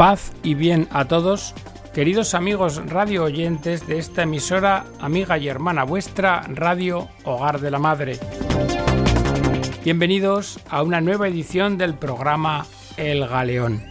[0.00, 1.54] Paz y bien a todos,
[1.92, 7.78] queridos amigos radio oyentes de esta emisora, amiga y hermana vuestra, Radio Hogar de la
[7.78, 8.18] Madre.
[9.84, 12.64] Bienvenidos a una nueva edición del programa
[12.96, 13.82] El Galeón.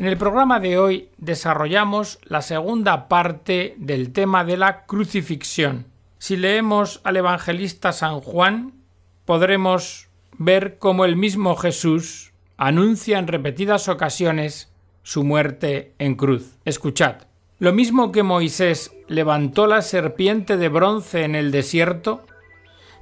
[0.00, 5.86] En el programa de hoy desarrollamos la segunda parte del tema de la crucifixión.
[6.18, 8.72] Si leemos al evangelista San Juan,
[9.24, 16.58] podremos ver cómo el mismo Jesús anuncia en repetidas ocasiones su muerte en cruz.
[16.64, 17.26] Escuchad.
[17.58, 22.26] Lo mismo que Moisés levantó la serpiente de bronce en el desierto,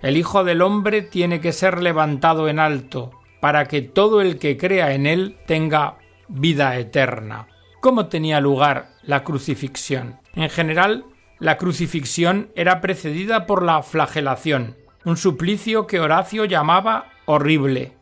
[0.02, 4.56] el Hijo del Hombre tiene que ser levantado en alto, para que todo el que
[4.56, 5.96] crea en él tenga
[6.28, 7.48] vida eterna.
[7.80, 10.20] ¿Cómo tenía lugar la crucifixión?
[10.34, 11.04] En general,
[11.38, 17.93] la crucifixión era precedida por la flagelación, un suplicio que Horacio llamaba horrible,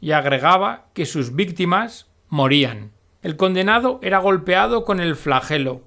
[0.00, 2.92] y agregaba que sus víctimas morían.
[3.22, 5.82] El condenado era golpeado con el flagelo,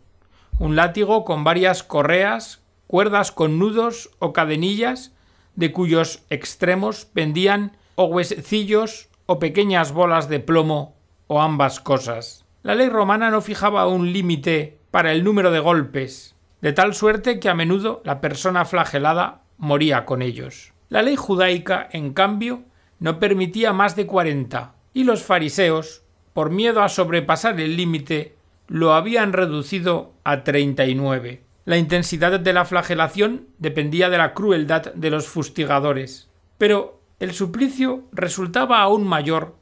[0.60, 5.14] un látigo con varias correas, cuerdas con nudos o cadenillas,
[5.56, 10.96] de cuyos extremos pendían o huesecillos o pequeñas bolas de plomo
[11.28, 12.46] o ambas cosas.
[12.62, 17.40] La ley romana no fijaba un límite para el número de golpes, de tal suerte
[17.40, 20.74] que a menudo la persona flagelada moría con ellos.
[20.90, 22.64] La ley judaica, en cambio,
[23.04, 28.38] no permitía más de cuarenta, y los fariseos, por miedo a sobrepasar el límite,
[28.70, 31.44] lo habían reducido a treinta y nueve.
[31.66, 38.06] La intensidad de la flagelación dependía de la crueldad de los fustigadores, pero el suplicio
[38.14, 39.58] resultaba aún mayor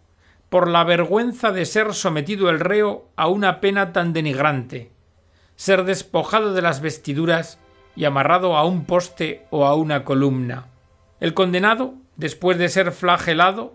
[0.49, 4.91] por la vergüenza de ser sometido el reo a una pena tan denigrante,
[5.55, 7.57] ser despojado de las vestiduras
[7.95, 10.67] y amarrado a un poste o a una columna.
[11.19, 13.73] El condenado después de ser flagelado,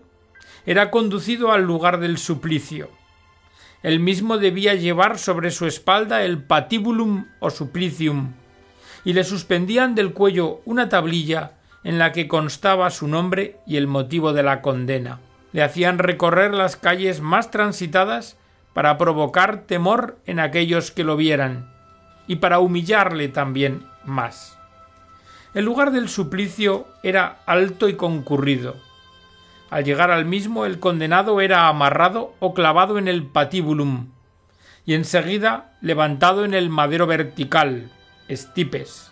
[0.65, 2.89] era conducido al lugar del suplicio.
[3.83, 8.33] El mismo debía llevar sobre su espalda el patibulum o suplicium,
[9.03, 13.85] y le suspendían del cuello una tablilla en la que constaba su nombre y el
[13.85, 15.19] motivo de la condena.
[15.51, 18.37] Le hacían recorrer las calles más transitadas
[18.73, 21.69] para provocar temor en aquellos que lo vieran,
[22.27, 24.56] y para humillarle también más.
[25.57, 28.75] El lugar del suplicio era alto y concurrido.
[29.71, 34.09] Al llegar al mismo el condenado era amarrado o clavado en el patíbulum
[34.85, 37.89] y enseguida levantado en el madero vertical,
[38.27, 39.11] estipes,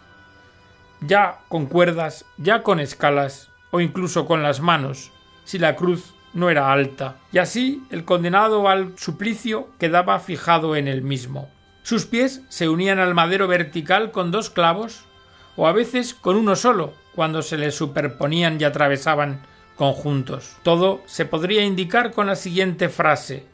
[1.02, 5.12] ya con cuerdas, ya con escalas o incluso con las manos,
[5.46, 10.88] si la cruz no era alta, y así el condenado al suplicio quedaba fijado en
[10.88, 11.50] el mismo.
[11.82, 15.06] Sus pies se unían al madero vertical con dos clavos
[15.56, 19.42] o a veces con uno solo, cuando se le superponían y atravesaban
[19.76, 20.56] conjuntos.
[20.64, 23.46] Todo se podría indicar con la siguiente frase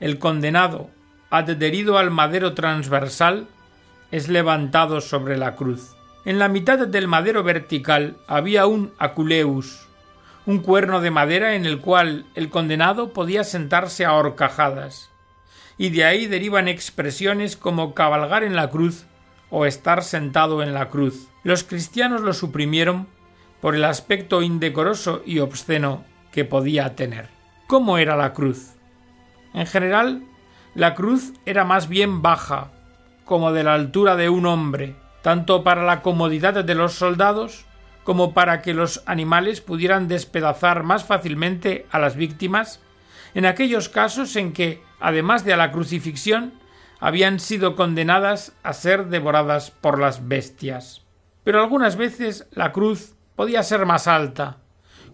[0.00, 0.90] El condenado,
[1.30, 3.46] adherido al madero transversal,
[4.10, 5.94] es levantado sobre la cruz.
[6.24, 9.86] En la mitad del madero vertical había un aculeus,
[10.46, 15.10] un cuerno de madera en el cual el condenado podía sentarse a horcajadas,
[15.76, 19.04] y de ahí derivan expresiones como cabalgar en la cruz
[19.50, 21.28] o estar sentado en la cruz.
[21.42, 23.06] Los cristianos lo suprimieron
[23.60, 27.28] por el aspecto indecoroso y obsceno que podía tener.
[27.66, 28.74] ¿Cómo era la cruz?
[29.54, 30.22] En general,
[30.74, 32.70] la cruz era más bien baja,
[33.24, 37.66] como de la altura de un hombre, tanto para la comodidad de los soldados
[38.04, 42.80] como para que los animales pudieran despedazar más fácilmente a las víctimas
[43.34, 46.54] en aquellos casos en que, además de a la crucifixión,
[47.00, 51.04] habían sido condenadas a ser devoradas por las bestias.
[51.44, 54.58] Pero algunas veces la cruz podía ser más alta,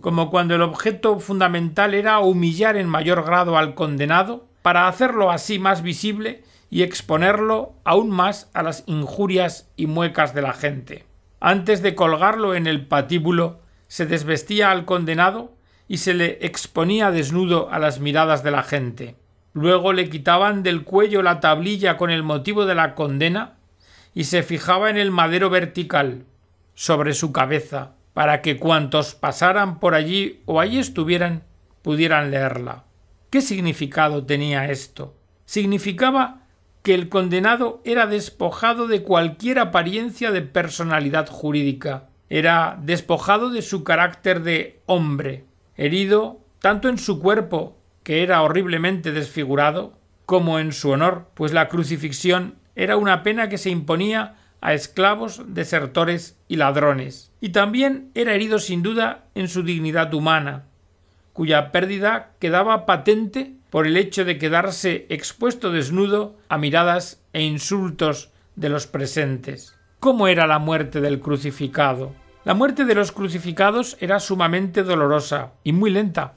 [0.01, 5.59] como cuando el objeto fundamental era humillar en mayor grado al condenado, para hacerlo así
[5.59, 11.05] más visible y exponerlo aún más a las injurias y muecas de la gente.
[11.39, 15.55] Antes de colgarlo en el patíbulo, se desvestía al condenado
[15.87, 19.17] y se le exponía desnudo a las miradas de la gente.
[19.55, 23.55] Luego le quitaban del cuello la tablilla con el motivo de la condena
[24.13, 26.25] y se fijaba en el madero vertical
[26.75, 31.45] sobre su cabeza para que cuantos pasaran por allí o allí estuvieran
[31.83, 32.85] pudieran leerla.
[33.31, 35.15] ¿Qué significado tenía esto?
[35.45, 36.43] Significaba
[36.83, 43.85] que el condenado era despojado de cualquier apariencia de personalidad jurídica, era despojado de su
[43.85, 45.45] carácter de hombre,
[45.77, 51.69] herido tanto en su cuerpo que era horriblemente desfigurado, como en su honor, pues la
[51.69, 58.35] crucifixión era una pena que se imponía a esclavos, desertores y ladrones, y también era
[58.35, 60.65] herido sin duda en su dignidad humana,
[61.33, 68.31] cuya pérdida quedaba patente por el hecho de quedarse expuesto desnudo a miradas e insultos
[68.57, 69.77] de los presentes.
[70.01, 72.13] ¿Cómo era la muerte del crucificado?
[72.45, 76.35] La muerte de los crucificados era sumamente dolorosa y muy lenta.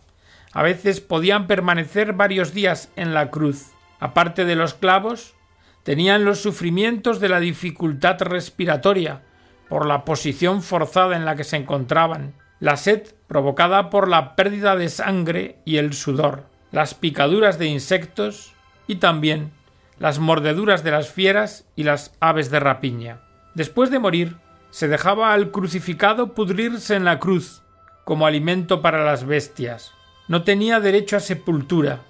[0.57, 3.73] A veces podían permanecer varios días en la cruz.
[3.99, 5.35] Aparte de los clavos,
[5.83, 9.21] tenían los sufrimientos de la dificultad respiratoria,
[9.69, 14.75] por la posición forzada en la que se encontraban, la sed provocada por la pérdida
[14.75, 18.55] de sangre y el sudor, las picaduras de insectos
[18.87, 19.51] y también
[19.99, 23.19] las mordeduras de las fieras y las aves de rapiña.
[23.53, 24.37] Después de morir,
[24.71, 27.61] se dejaba al crucificado pudrirse en la cruz,
[28.05, 29.93] como alimento para las bestias.
[30.27, 32.01] No tenía derecho a sepultura,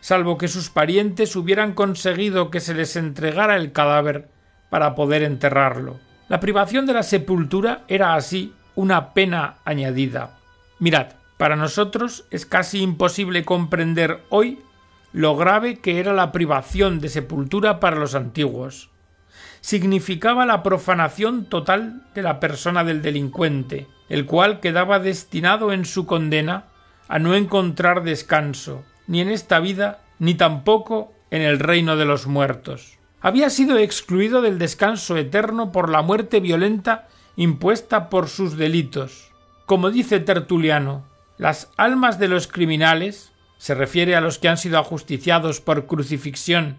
[0.00, 4.28] salvo que sus parientes hubieran conseguido que se les entregara el cadáver
[4.70, 5.98] para poder enterrarlo.
[6.28, 10.38] La privación de la sepultura era así una pena añadida.
[10.78, 14.60] Mirad, para nosotros es casi imposible comprender hoy
[15.12, 18.90] lo grave que era la privación de sepultura para los antiguos.
[19.60, 26.06] Significaba la profanación total de la persona del delincuente, el cual quedaba destinado en su
[26.06, 26.64] condena
[27.10, 32.26] a no encontrar descanso, ni en esta vida, ni tampoco en el reino de los
[32.26, 39.30] muertos había sido excluido del descanso eterno por la muerte violenta impuesta por sus delitos.
[39.66, 41.06] Como dice Tertuliano,
[41.38, 46.78] las almas de los criminales, se refiere a los que han sido ajusticiados por crucifixión,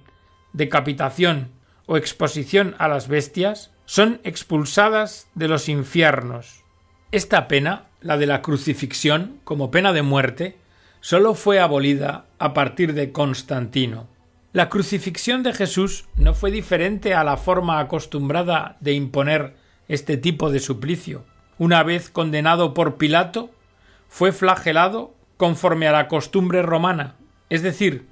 [0.51, 1.51] decapitación
[1.85, 6.63] o exposición a las bestias, son expulsadas de los infiernos.
[7.11, 10.57] Esta pena, la de la crucifixión como pena de muerte,
[10.99, 14.07] sólo fue abolida a partir de Constantino.
[14.53, 19.55] La crucifixión de Jesús no fue diferente a la forma acostumbrada de imponer
[19.87, 21.23] este tipo de suplicio.
[21.57, 23.51] Una vez condenado por Pilato,
[24.09, 27.15] fue flagelado conforme a la costumbre romana,
[27.49, 28.07] es decir,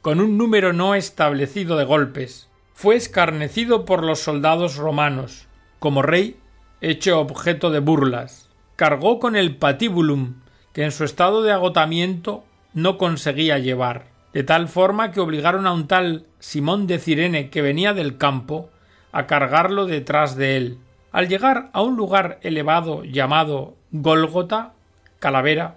[0.00, 2.48] con un número no establecido de golpes.
[2.74, 5.46] Fue escarnecido por los soldados romanos,
[5.78, 6.38] como rey
[6.80, 8.41] hecho objeto de burlas.
[8.76, 10.40] Cargó con el patibulum,
[10.72, 15.72] que en su estado de agotamiento no conseguía llevar de tal forma que obligaron a
[15.72, 18.70] un tal Simón de Cirene que venía del campo
[19.12, 20.78] a cargarlo detrás de él.
[21.12, 24.72] Al llegar a un lugar elevado llamado Gólgota,
[25.18, 25.76] calavera,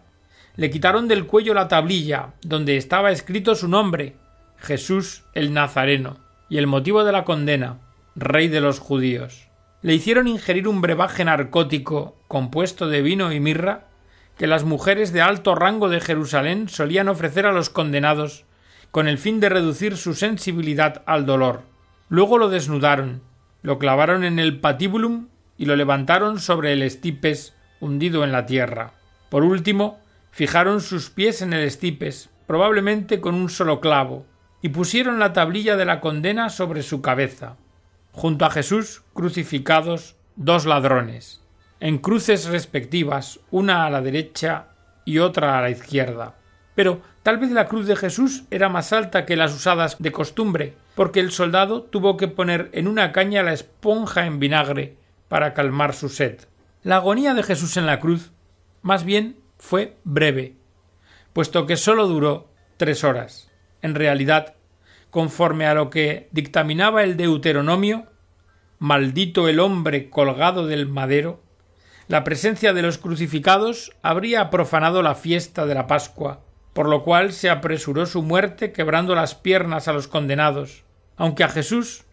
[0.56, 4.16] le quitaron del cuello la tablilla donde estaba escrito su nombre,
[4.58, 7.80] Jesús el Nazareno, y el motivo de la condena,
[8.16, 9.50] Rey de los judíos.
[9.86, 13.86] Le hicieron ingerir un brebaje narcótico compuesto de vino y mirra
[14.36, 18.46] que las mujeres de alto rango de Jerusalén solían ofrecer a los condenados
[18.90, 21.62] con el fin de reducir su sensibilidad al dolor.
[22.10, 23.22] Luego lo desnudaron,
[23.62, 28.94] lo clavaron en el patíbulum y lo levantaron sobre el estipes hundido en la tierra.
[29.30, 30.00] Por último,
[30.32, 34.26] fijaron sus pies en el estipes, probablemente con un solo clavo,
[34.64, 37.58] y pusieron la tablilla de la condena sobre su cabeza.
[38.16, 41.42] Junto a Jesús crucificados dos ladrones
[41.82, 44.70] en cruces respectivas, una a la derecha
[45.04, 46.36] y otra a la izquierda.
[46.76, 50.76] Pero tal vez la cruz de Jesús era más alta que las usadas de costumbre,
[50.96, 54.96] porque el soldado tuvo que poner en una caña la esponja en vinagre
[55.28, 56.40] para calmar su sed.
[56.84, 58.32] La agonía de Jesús en la cruz,
[58.82, 60.56] más bien, fue breve,
[61.34, 63.52] puesto que sólo duró tres horas.
[63.82, 64.56] En realidad,
[65.10, 68.08] conforme a lo que dictaminaba el Deuteronomio,
[68.79, 71.41] maldito el hombre colgado del madero,
[72.08, 76.41] la presencia de los crucificados habría profanado la fiesta de la Pascua,
[76.74, 80.84] por lo cual se apresuró su muerte quebrando las piernas a los condenados,
[81.17, 82.03] aunque a Jesús,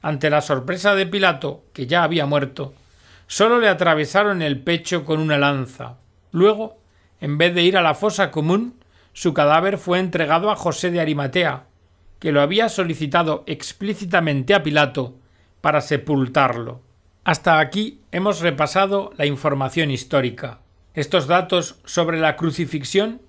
[0.00, 2.72] ante la sorpresa de Pilato, que ya había muerto,
[3.26, 5.98] sólo le atravesaron el pecho con una lanza.
[6.30, 6.78] Luego,
[7.20, 8.80] en vez de ir a la fosa común,
[9.12, 11.66] su cadáver fue entregado a José de Arimatea,
[12.18, 15.16] que lo había solicitado explícitamente a Pilato
[15.62, 16.82] para sepultarlo.
[17.24, 20.58] Hasta aquí hemos repasado la información histórica.
[20.92, 23.22] Estos datos sobre la crucifixión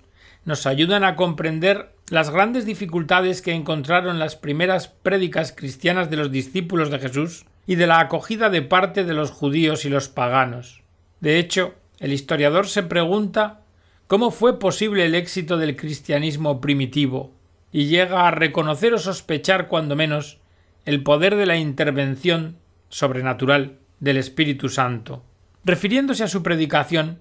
[0.44, 6.30] nos ayudan a comprender las grandes dificultades que encontraron las primeras prédicas cristianas de los
[6.30, 10.82] discípulos de Jesús y de la acogida de parte de los judíos y los paganos.
[11.20, 13.62] De hecho, el historiador se pregunta
[14.06, 17.32] cómo fue posible el éxito del cristianismo primitivo,
[17.72, 20.38] y llega a reconocer o sospechar cuando menos
[20.84, 22.58] el poder de la intervención
[22.90, 25.24] sobrenatural del Espíritu Santo.
[25.64, 27.20] Refiriéndose a su predicación,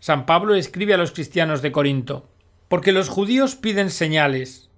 [0.00, 2.28] San Pablo escribe a los cristianos de Corinto
[2.68, 4.70] Porque los judíos piden señales,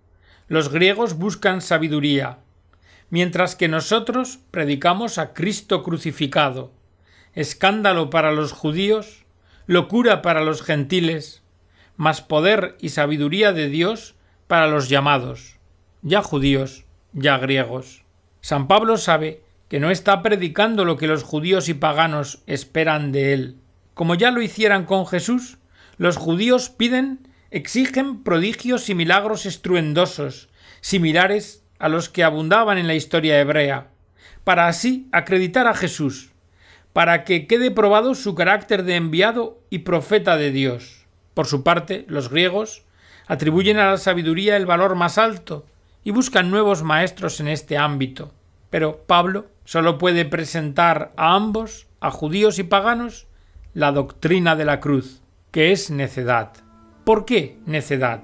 [0.46, 2.38] los griegos buscan sabiduría,
[3.08, 6.72] mientras que nosotros predicamos a Cristo crucificado,
[7.34, 9.24] escándalo para los judíos,
[9.66, 11.42] locura para los gentiles,
[11.96, 14.14] más poder y sabiduría de Dios
[14.46, 15.56] para los llamados,
[16.02, 18.04] ya judíos, ya griegos.
[18.48, 23.34] San Pablo sabe que no está predicando lo que los judíos y paganos esperan de
[23.34, 23.56] él.
[23.92, 25.58] Como ya lo hicieran con Jesús,
[25.98, 30.48] los judíos piden, exigen prodigios y milagros estruendosos,
[30.80, 33.88] similares a los que abundaban en la historia hebrea,
[34.44, 36.30] para así acreditar a Jesús,
[36.94, 41.04] para que quede probado su carácter de enviado y profeta de Dios.
[41.34, 42.82] Por su parte, los griegos
[43.26, 45.66] atribuyen a la sabiduría el valor más alto
[46.02, 48.32] y buscan nuevos maestros en este ámbito.
[48.70, 53.26] Pero Pablo solo puede presentar a ambos, a judíos y paganos,
[53.74, 56.52] la doctrina de la cruz, que es necedad.
[57.04, 58.22] ¿Por qué necedad?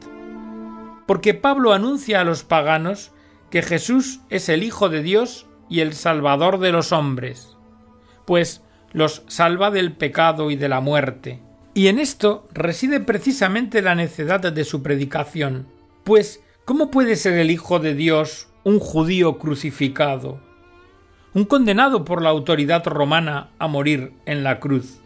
[1.07, 3.13] Porque Pablo anuncia a los paganos
[3.51, 7.57] que Jesús es el Hijo de Dios y el Salvador de los hombres,
[8.25, 11.41] pues los salva del pecado y de la muerte.
[11.75, 15.67] Y en esto reside precisamente la necedad de su predicación,
[16.05, 20.40] pues ¿cómo puede ser el Hijo de Dios un judío crucificado,
[21.35, 25.00] un condenado por la autoridad romana a morir en la cruz?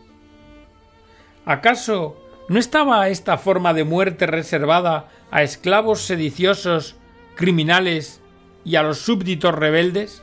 [1.45, 2.17] ¿Acaso
[2.49, 6.97] no estaba esta forma de muerte reservada a esclavos sediciosos,
[7.35, 8.21] criminales
[8.65, 10.23] y a los súbditos rebeldes?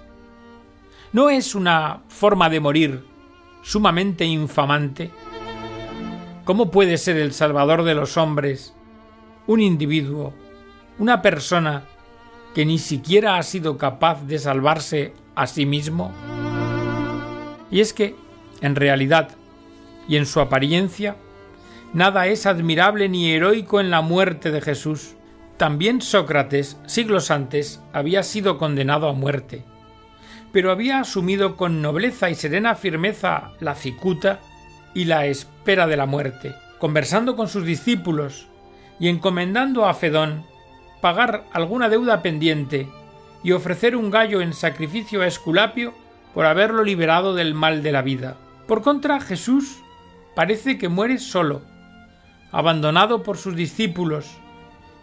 [1.12, 3.06] ¿No es una forma de morir
[3.64, 5.12] sumamente infamante?
[6.46, 8.74] ¿Cómo puede ser el Salvador de los hombres
[9.48, 10.34] un individuo,
[11.00, 11.84] una persona
[12.56, 16.14] que ni siquiera ha sido capaz de salvarse a sí mismo?
[17.70, 18.16] Y es que,
[18.62, 19.32] en realidad,
[20.08, 21.18] y en su apariencia,
[21.94, 25.16] nada es admirable ni heroico en la muerte de Jesús.
[25.58, 29.66] También Sócrates, siglos antes, había sido condenado a muerte,
[30.54, 34.40] pero había asumido con nobleza y serena firmeza la cicuta
[34.94, 38.48] y la espera de la muerte, conversando con sus discípulos
[38.98, 40.46] y encomendando a Fedón
[41.06, 42.90] pagar alguna deuda pendiente
[43.44, 45.94] y ofrecer un gallo en sacrificio a Esculapio
[46.34, 48.38] por haberlo liberado del mal de la vida.
[48.68, 49.84] Por contra, Jesús
[50.36, 51.62] parece que muere solo,
[52.52, 54.40] abandonado por sus discípulos,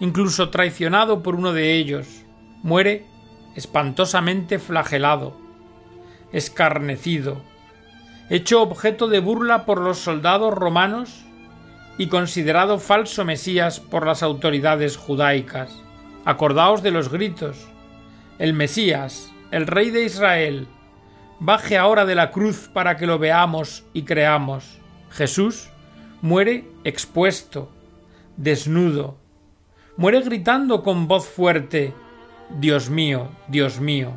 [0.00, 2.24] incluso traicionado por uno de ellos.
[2.64, 3.06] Muere
[3.54, 5.36] espantosamente flagelado,
[6.32, 7.42] escarnecido,
[8.28, 11.24] hecho objeto de burla por los soldados romanos
[11.96, 15.81] y considerado falso Mesías por las autoridades judaicas.
[16.24, 17.66] Acordaos de los gritos.
[18.38, 20.68] El Mesías, el Rey de Israel,
[21.40, 24.78] baje ahora de la cruz para que lo veamos y creamos.
[25.10, 25.70] Jesús
[26.20, 27.70] muere expuesto,
[28.36, 29.16] desnudo,
[29.96, 31.92] muere gritando con voz fuerte,
[32.50, 34.12] Dios mío, Dios mío,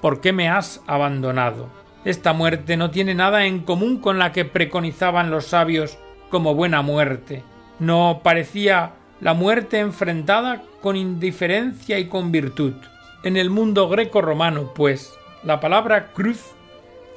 [0.00, 1.68] ¿por qué me has abandonado?
[2.06, 5.98] Esta muerte no tiene nada en común con la que preconizaban los sabios
[6.30, 7.42] como buena muerte.
[7.78, 12.74] No parecía la muerte enfrentada con indiferencia y con virtud.
[13.22, 16.42] En el mundo greco-romano, pues, la palabra cruz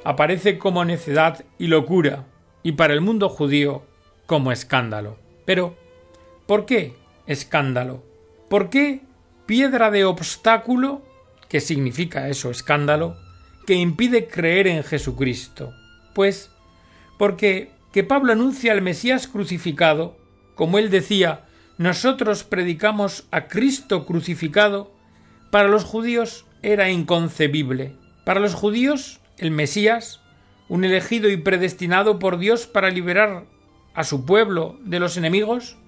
[0.04, 2.24] aparece como necedad y locura,
[2.62, 3.82] y para el mundo judío
[4.26, 5.18] como escándalo.
[5.44, 5.76] Pero,
[6.46, 6.94] ¿por qué
[7.26, 8.02] escándalo?
[8.48, 9.02] ¿Por qué
[9.46, 11.02] piedra de obstáculo,
[11.48, 13.16] que significa eso, escándalo,
[13.66, 15.72] que impide creer en Jesucristo?
[16.14, 16.50] Pues
[17.18, 20.16] porque que Pablo anuncia al Mesías crucificado,
[20.54, 21.44] como él decía,
[21.80, 24.92] nosotros predicamos a Cristo crucificado,
[25.50, 27.96] para los judíos era inconcebible.
[28.26, 30.20] Para los judíos, el Mesías,
[30.68, 33.46] un elegido y predestinado por Dios para liberar
[33.94, 35.78] a su pueblo de los enemigos,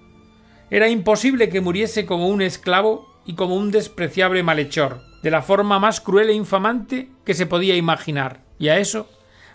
[0.71, 5.77] era imposible que muriese como un esclavo y como un despreciable malhechor, de la forma
[5.77, 8.41] más cruel e infamante que se podía imaginar.
[8.57, 9.07] Y a eso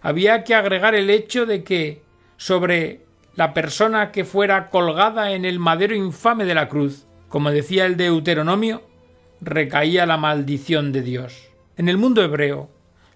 [0.03, 2.05] había que agregar el hecho de que
[2.37, 3.08] sobre
[3.39, 7.97] la persona que fuera colgada en el madero infame de la cruz, como decía el
[7.97, 8.83] Deuteronomio,
[9.41, 11.49] recaía la maldición de Dios.
[11.77, 12.69] En el mundo hebreo,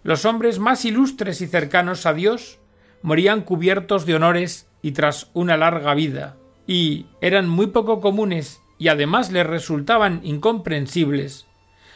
[0.05, 2.61] los hombres más ilustres y cercanos a Dios
[3.02, 6.37] morían cubiertos de honores y tras una larga vida,
[6.69, 11.49] y eran muy poco comunes y además les resultaban incomprensibles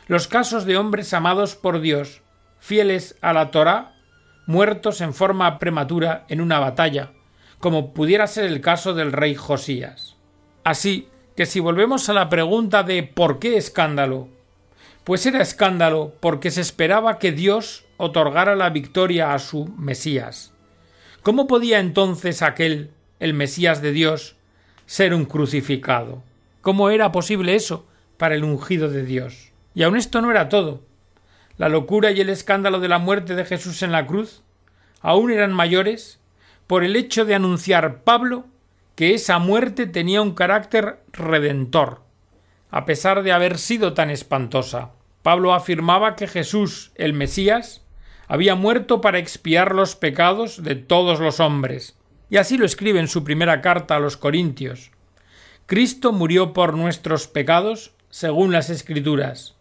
[0.09, 2.23] los casos de hombres amados por Dios,
[2.59, 3.95] fieles a la Torá,
[4.47, 7.13] muertos en forma prematura en una batalla,
[7.59, 10.17] como pudiera ser el caso del rey Josías.
[10.65, 14.29] Así que si volvemos a la pregunta de ¿por qué escándalo?
[15.05, 20.53] Pues era escándalo porque se esperaba que Dios otorgara la victoria a su Mesías.
[21.23, 24.37] ¿Cómo podía entonces aquel, el Mesías de Dios,
[24.87, 26.23] ser un crucificado?
[26.61, 27.87] ¿Cómo era posible eso
[28.17, 29.53] para el ungido de Dios?
[29.75, 30.83] Y aun esto no era todo.
[31.59, 34.43] La locura y el escándalo de la muerte de Jesús en la cruz
[35.01, 36.19] aún eran mayores
[36.67, 38.47] por el hecho de anunciar Pablo
[38.95, 42.03] que esa muerte tenía un carácter redentor,
[42.71, 44.91] a pesar de haber sido tan espantosa.
[45.23, 47.85] Pablo afirmaba que Jesús, el Mesías,
[48.27, 51.97] había muerto para expiar los pecados de todos los hombres.
[52.31, 54.91] Y así lo escribe en su primera carta a los Corintios.
[55.67, 59.57] Cristo murió por nuestros pecados según las Escrituras.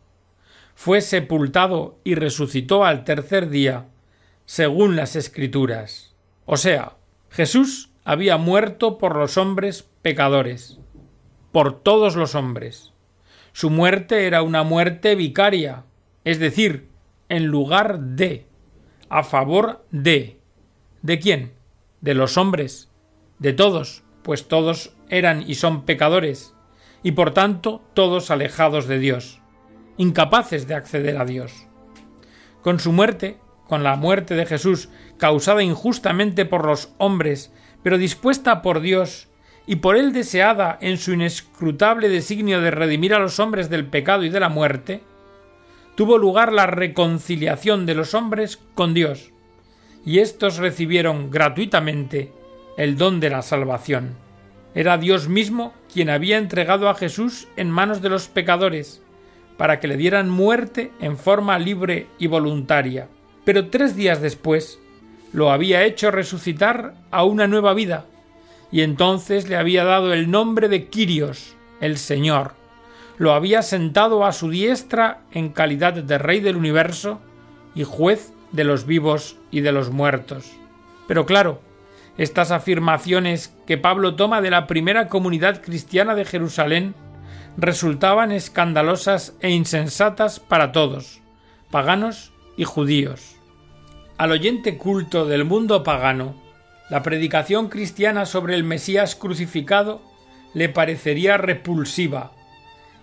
[0.76, 3.86] Fue sepultado y resucitó al tercer día
[4.46, 6.15] según las Escrituras.
[6.46, 6.94] O sea,
[7.30, 10.80] Jesús había muerto por los hombres pecadores,
[11.52, 12.94] por todos los hombres.
[13.52, 15.86] Su muerte era una muerte vicaria,
[16.24, 16.90] es decir,
[17.30, 18.46] en lugar de,
[19.10, 20.40] a favor de.
[21.02, 21.54] ¿De quién?
[22.02, 22.90] De los hombres,
[23.40, 26.54] de todos, pues todos eran y son pecadores,
[27.04, 29.42] y por tanto todos alejados de Dios,
[29.98, 31.68] incapaces de acceder a Dios.
[32.62, 37.52] Con su muerte, con la muerte de Jesús, causada injustamente por los hombres,
[37.84, 39.28] pero dispuesta por Dios
[39.68, 44.24] y por él deseada en su inescrutable designio de redimir a los hombres del pecado
[44.24, 45.02] y de la muerte,
[45.96, 49.32] tuvo lugar la reconciliación de los hombres con Dios,
[50.06, 52.32] y éstos recibieron gratuitamente
[52.78, 54.16] el don de la salvación.
[54.76, 59.02] Era Dios mismo quien había entregado a Jesús en manos de los pecadores,
[59.58, 63.08] para que le dieran muerte en forma libre y voluntaria.
[63.46, 64.80] Pero tres días después
[65.32, 68.06] lo había hecho resucitar a una nueva vida,
[68.72, 72.54] y entonces le había dado el nombre de Quirios, el Señor.
[73.18, 77.22] Lo había sentado a su diestra en calidad de Rey del universo
[77.74, 80.52] y juez de los vivos y de los muertos.
[81.08, 81.62] Pero claro,
[82.18, 86.96] estas afirmaciones que Pablo toma de la primera comunidad cristiana de Jerusalén
[87.58, 91.22] resultaban escandalosas e insensatas para todos,
[91.72, 93.35] paganos y judíos.
[94.18, 96.36] Al oyente culto del mundo pagano,
[96.90, 100.02] la predicación cristiana sobre el Mesías crucificado
[100.54, 102.32] le parecería repulsiva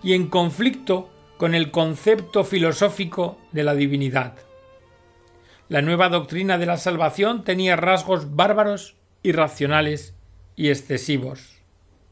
[0.01, 4.33] y en conflicto con el concepto filosófico de la divinidad.
[5.69, 10.15] La nueva doctrina de la salvación tenía rasgos bárbaros, irracionales
[10.55, 11.59] y excesivos.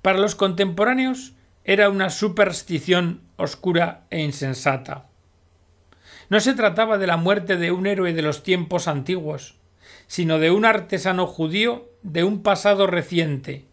[0.04, 5.11] Para los contemporáneos era una superstición oscura e insensata.
[6.32, 9.58] No se trataba de la muerte de un héroe de los tiempos antiguos,
[10.08, 13.66] sino de un artesano judío de un pasado reciente,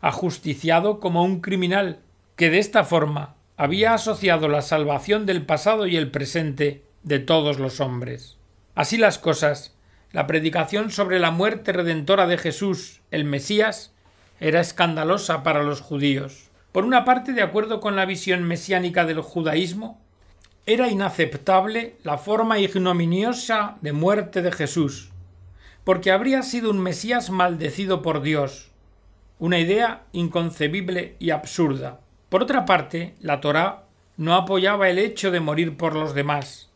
[0.00, 2.00] ajusticiado como un criminal,
[2.34, 7.58] que de esta forma había asociado la salvación del pasado y el presente de todos
[7.58, 8.38] los hombres.
[8.74, 9.76] Así las cosas,
[10.10, 13.92] la predicación sobre la muerte redentora de Jesús, el Mesías,
[14.40, 16.48] era escandalosa para los judíos.
[16.72, 20.00] Por una parte, de acuerdo con la visión mesiánica del judaísmo,
[20.68, 25.12] era inaceptable la forma ignominiosa de muerte de Jesús,
[25.82, 28.70] porque habría sido un Mesías maldecido por Dios,
[29.38, 32.00] una idea inconcebible y absurda.
[32.28, 33.84] Por otra parte, la Torá
[34.18, 36.70] no apoyaba el hecho de morir por los demás.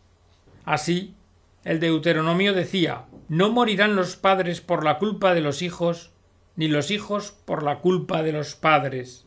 [0.65, 1.15] Así,
[1.63, 6.13] el Deuteronomio decía No morirán los padres por la culpa de los hijos,
[6.57, 9.27] ni los hijos por la culpa de los padres.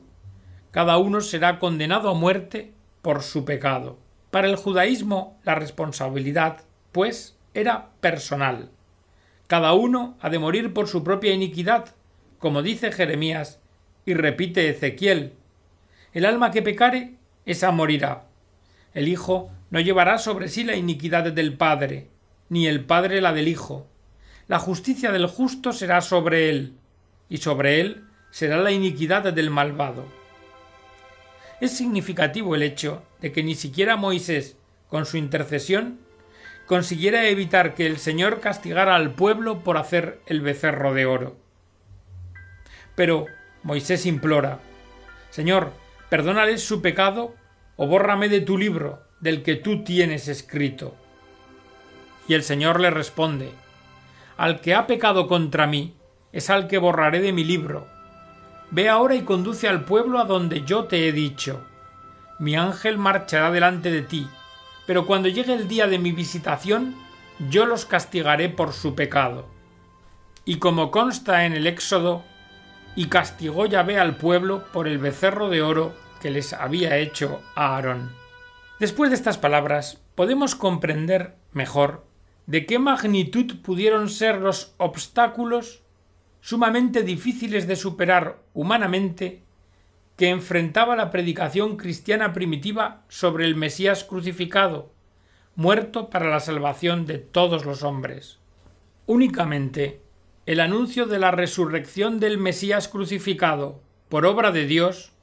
[0.72, 2.74] Cada uno será condenado a muerte
[3.04, 4.04] por su pecado.
[4.36, 6.58] Para el judaísmo la responsabilidad,
[6.92, 8.70] pues, era personal.
[9.48, 11.96] Cada uno ha de morir por su propia iniquidad,
[12.38, 13.62] como dice Jeremías
[14.06, 15.32] y repite Ezequiel.
[16.12, 17.14] El alma que pecare,
[17.46, 18.26] esa morirá.
[18.94, 22.10] El Hijo no llevará sobre sí la iniquidad del Padre,
[22.50, 23.88] ni el Padre la del Hijo.
[24.50, 26.74] La justicia del justo será sobre él,
[27.30, 30.04] y sobre él será la iniquidad del malvado.
[31.62, 34.58] Es significativo el hecho de que ni siquiera Moisés,
[34.90, 36.00] con su intercesión,
[36.66, 41.38] consiguiera evitar que el Señor castigara al pueblo por hacer el becerro de oro.
[42.96, 43.26] Pero
[43.64, 44.60] Moisés implora
[45.36, 45.74] Señor,
[46.10, 47.36] perdónales su pecado
[47.76, 50.96] o bórrame de tu libro, del que tú tienes escrito.
[52.28, 53.52] Y el Señor le responde
[54.38, 55.94] Al que ha pecado contra mí,
[56.32, 57.95] es al que borraré de mi libro.
[58.76, 61.62] Ve ahora y conduce al pueblo a donde yo te he dicho.
[62.40, 64.28] Mi ángel marchará delante de ti,
[64.86, 66.94] pero cuando llegue el día de mi visitación,
[67.50, 69.48] yo los castigaré por su pecado.
[70.44, 72.26] Y como consta en el Éxodo,
[72.98, 77.78] y castigó Yahvé al pueblo por el becerro de oro que les había hecho a
[77.78, 78.12] Aarón.
[78.82, 82.04] Después de estas palabras, podemos comprender mejor
[82.46, 85.85] de qué magnitud pudieron ser los obstáculos
[86.46, 89.42] sumamente difíciles de superar humanamente
[90.16, 94.92] que enfrentaba la predicación cristiana primitiva sobre el Mesías crucificado,
[95.56, 98.38] muerto para la salvación de todos los hombres.
[99.08, 100.02] Únicamente
[100.46, 105.14] el anuncio de la resurrección del Mesías crucificado por obra de Dios,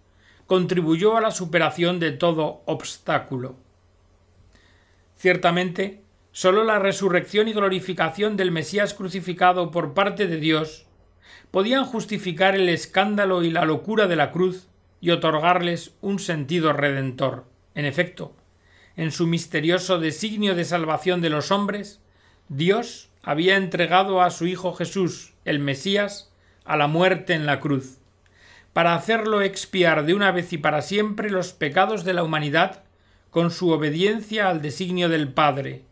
[0.48, 3.54] contribuyó a la superación de todo obstáculo.
[5.14, 10.88] Ciertamente, sólo la resurrección y glorificación del Mesías crucificado por parte de Dios
[11.50, 14.68] podían justificar el escándalo y la locura de la cruz
[15.00, 17.44] y otorgarles un sentido redentor.
[17.74, 18.34] En efecto,
[18.96, 22.00] en su misterioso designio de salvación de los hombres,
[22.48, 26.30] Dios había entregado a su Hijo Jesús, el Mesías,
[26.64, 27.98] a la muerte en la cruz,
[28.72, 32.84] para hacerlo expiar de una vez y para siempre los pecados de la humanidad
[33.30, 35.84] con su obediencia al designio del Padre,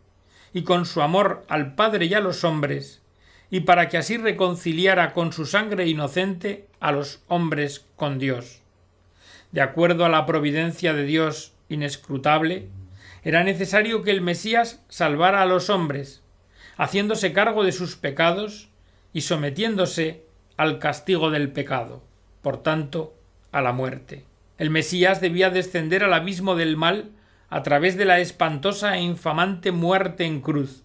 [0.53, 3.00] y con su amor al Padre y a los hombres,
[3.51, 8.61] y para que así reconciliara con su sangre inocente a los hombres con Dios
[9.51, 12.69] de acuerdo a la providencia de Dios inescrutable,
[13.23, 16.23] era necesario que el Mesías salvara a los hombres,
[16.77, 18.69] haciéndose cargo de sus pecados
[19.13, 20.23] y sometiéndose
[20.57, 22.03] al castigo del pecado,
[22.41, 23.13] por tanto,
[23.51, 24.25] a la muerte.
[24.57, 27.11] El Mesías debía descender al abismo del mal
[27.49, 30.83] a través de la espantosa e infamante muerte en cruz.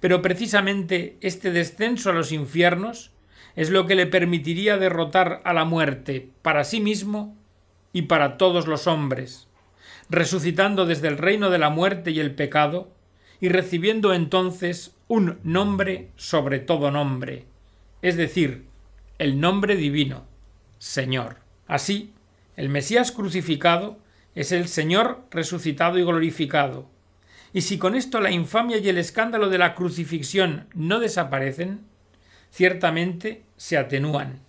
[0.00, 3.12] Pero precisamente este descenso a los infiernos
[3.54, 7.36] es lo que le permitiría derrotar a la muerte para sí mismo
[7.92, 9.48] y para todos los hombres,
[10.10, 12.92] resucitando desde el reino de la muerte y el pecado,
[13.40, 17.44] y recibiendo entonces un nombre sobre todo nombre,
[18.02, 18.66] es decir,
[19.18, 20.26] el nombre divino,
[20.78, 21.36] Señor.
[21.66, 22.12] Así,
[22.56, 23.98] el Mesías crucificado
[24.34, 26.90] es el Señor resucitado y glorificado.
[27.56, 31.80] Y si con esto la infamia y el escándalo de la crucifixión no desaparecen,
[32.50, 34.46] ciertamente se atenúan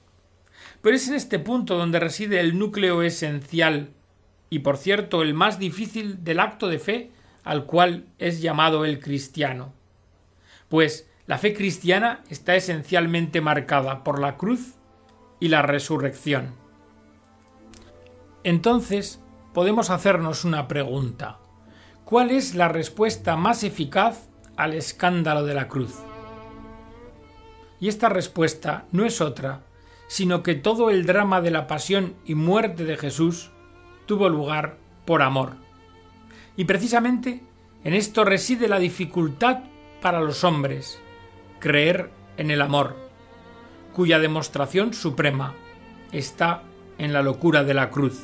[0.81, 3.89] pero es en este punto donde reside el núcleo esencial
[4.49, 7.11] y por cierto el más difícil del acto de fe
[7.43, 9.73] al cual es llamado el cristiano.
[10.69, 14.75] Pues la fe cristiana está esencialmente marcada por la cruz
[15.39, 16.53] y la resurrección.
[18.43, 19.21] Entonces
[19.53, 21.39] podemos hacernos una pregunta.
[22.07, 25.93] ¿Cuál es la respuesta más eficaz al escándalo de la cruz?
[27.81, 29.67] Y esta respuesta no es otra
[30.07, 33.51] sino que todo el drama de la pasión y muerte de Jesús
[34.05, 35.55] tuvo lugar por amor.
[36.55, 37.43] Y precisamente
[37.83, 39.63] en esto reside la dificultad
[40.01, 41.01] para los hombres,
[41.59, 42.95] creer en el amor,
[43.93, 45.55] cuya demostración suprema
[46.13, 46.63] está
[46.97, 48.23] en la locura de la cruz.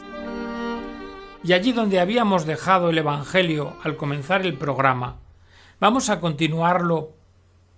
[1.44, 5.18] Y allí donde habíamos dejado el Evangelio al comenzar el programa,
[5.80, 7.12] vamos a continuarlo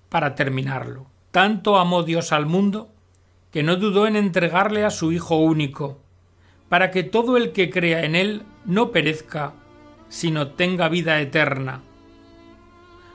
[0.09, 1.07] para terminarlo.
[1.31, 2.89] Tanto amó Dios al mundo
[3.51, 5.99] que no dudó en entregarle a su Hijo único,
[6.69, 9.53] para que todo el que crea en él no perezca,
[10.09, 11.81] sino tenga vida eterna.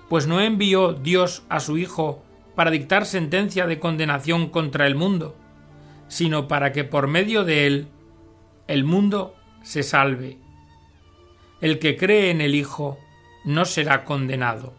[0.09, 2.25] Pues no envió Dios a su Hijo
[2.57, 5.37] para dictar sentencia de condenación contra el mundo,
[6.09, 7.89] sino para que por medio de él
[8.67, 10.39] el mundo se salve.
[11.61, 12.99] El que cree en el Hijo
[13.45, 14.75] no será condenado.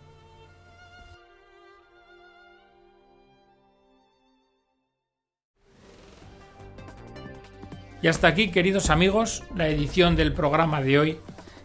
[8.01, 11.19] Y hasta aquí, queridos amigos, la edición del programa de hoy,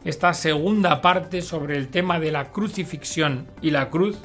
[0.05, 4.18] esta segunda parte sobre el tema de la crucifixión y la cruz,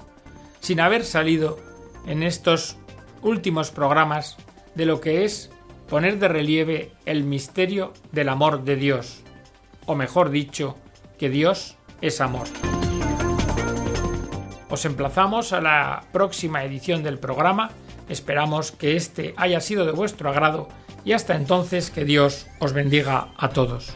[0.60, 1.58] sin haber salido
[2.06, 2.76] en estos
[3.22, 4.36] últimos programas
[4.76, 5.51] de lo que es
[5.92, 9.24] poner de relieve el misterio del amor de Dios,
[9.86, 10.78] o mejor dicho,
[11.20, 12.48] que Dios es amor.
[14.70, 17.72] Os emplazamos a la próxima edición del programa,
[18.08, 20.70] esperamos que este haya sido de vuestro agrado
[21.04, 23.94] y hasta entonces que Dios os bendiga a todos.